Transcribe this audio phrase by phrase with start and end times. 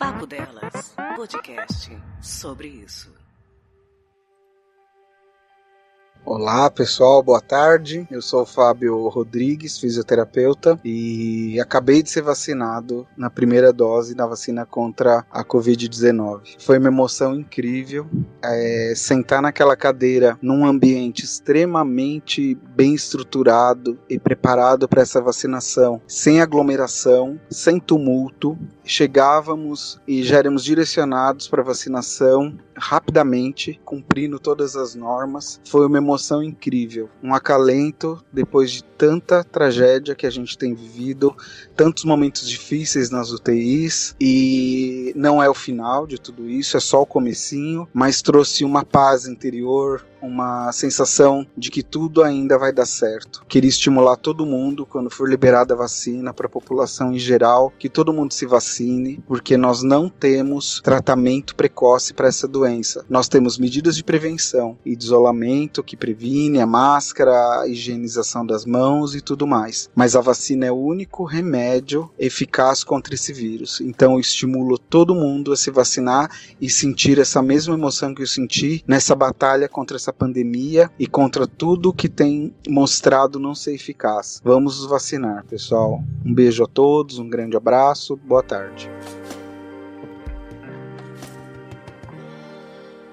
[0.00, 1.90] Papo Delas, podcast
[2.22, 3.12] sobre isso.
[6.22, 8.06] Olá pessoal, boa tarde.
[8.10, 14.26] Eu sou o Fábio Rodrigues, fisioterapeuta, e acabei de ser vacinado na primeira dose da
[14.26, 16.56] vacina contra a Covid-19.
[16.58, 18.06] Foi uma emoção incrível
[18.44, 26.42] é, sentar naquela cadeira num ambiente extremamente bem estruturado e preparado para essa vacinação, sem
[26.42, 28.58] aglomeração, sem tumulto.
[28.84, 35.60] Chegávamos e já éramos direcionados para vacinação rapidamente, cumprindo todas as normas.
[35.68, 36.09] Foi uma emoção
[36.42, 41.34] incrível, um acalento depois de tanta tragédia que a gente tem vivido,
[41.74, 47.02] tantos momentos difíceis nas UTIs e não é o final de tudo isso, é só
[47.02, 52.86] o comecinho, mas trouxe uma paz interior, uma sensação de que tudo ainda vai dar
[52.86, 53.44] certo.
[53.48, 57.88] Queria estimular todo mundo, quando for liberada a vacina, para a população em geral, que
[57.88, 63.04] todo mundo se vacine, porque nós não temos tratamento precoce para essa doença.
[63.08, 68.64] Nós temos medidas de prevenção e de isolamento que previne, a máscara, a higienização das
[68.64, 69.90] mãos e tudo mais.
[69.94, 73.80] Mas a vacina é o único remédio eficaz contra esse vírus.
[73.80, 76.30] Então eu estimulo todo mundo a se vacinar
[76.60, 81.06] e sentir essa mesma emoção que eu senti nessa batalha contra essa essa pandemia e
[81.06, 84.40] contra tudo que tem mostrado não ser eficaz.
[84.44, 86.02] Vamos nos vacinar, pessoal.
[86.24, 88.90] Um beijo a todos, um grande abraço, boa tarde.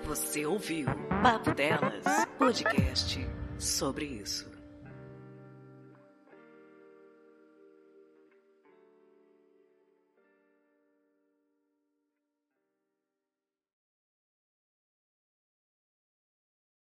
[0.06, 0.88] Você ouviu
[1.22, 2.04] Papo Delas,
[2.38, 3.26] podcast
[3.58, 4.57] sobre isso.